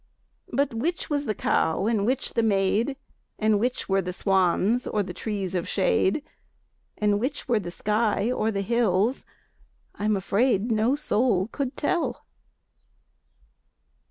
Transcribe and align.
But 0.51 0.73
which 0.73 1.11
was 1.11 1.25
the 1.25 1.35
cow 1.35 1.85
and 1.85 2.07
which 2.07 2.33
the 2.33 2.41
maid, 2.41 2.97
And 3.37 3.59
which 3.59 3.87
were 3.87 4.01
the 4.01 4.11
swans 4.13 4.87
or 4.87 5.03
the 5.03 5.13
trees 5.13 5.53
of 5.53 5.67
shade, 5.67 6.23
And 6.97 7.19
which 7.19 7.47
were 7.47 7.59
the 7.59 7.69
sky 7.69 8.31
or 8.31 8.49
the 8.49 8.61
hills, 8.63 9.25
I'm 9.93 10.15
afraid, 10.17 10.71
No 10.71 10.95
soul 10.95 11.49
could 11.49 11.77
tell. 11.77 12.25